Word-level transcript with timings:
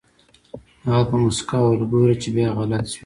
هغه 0.87 1.03
په 1.09 1.15
موسکا 1.23 1.57
وويل 1.59 1.83
ګوره 1.91 2.15
چې 2.21 2.29
بيا 2.35 2.47
غلط 2.57 2.85
شوې. 2.93 2.99